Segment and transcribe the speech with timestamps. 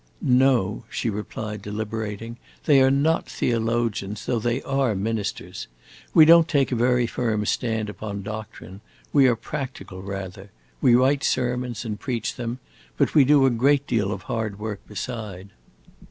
[0.23, 5.67] "No," she replied, deliberating; "they are not theologians, though they are ministers.
[6.11, 8.81] We don't take a very firm stand upon doctrine;
[9.13, 10.49] we are practical, rather.
[10.81, 12.57] We write sermons and preach them,
[12.97, 15.51] but we do a great deal of hard work beside."